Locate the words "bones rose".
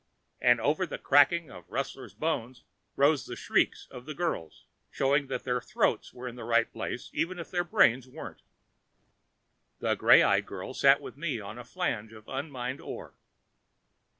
2.15-3.27